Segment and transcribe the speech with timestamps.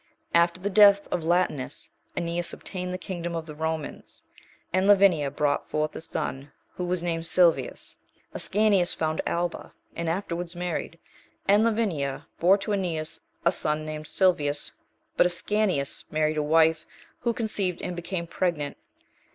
[0.33, 4.23] After the death of Latinus, Aeneas obtained the kingdom Of the Romans,
[4.73, 7.99] and Lavinia brought forth a son, who was named Silvius.
[8.33, 10.97] Ascanius founded Alba, and afterwards married.
[11.47, 14.71] And Lavinia bore to Aeneas a son, named Silvius;
[15.17, 16.87] but Ascanius (1) married a wife,
[17.19, 18.77] who conceived and became pregnant.